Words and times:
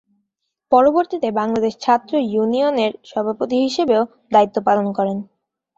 পরবর্তীতে 0.71 1.27
বাংলাদেশ 1.39 1.73
ছাত্র 1.79 2.13
ইউনিয়নের 2.27 2.91
সভাপতি 3.11 3.55
হিসেবেও 3.65 4.03
দায়িত্ব 4.33 4.57
পালন 4.67 4.87
করেন। 4.97 5.17